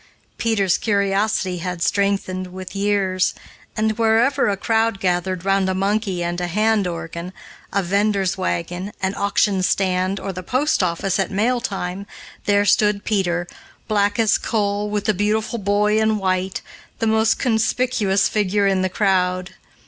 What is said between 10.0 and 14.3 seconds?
or the post office at mail time, there stood Peter, black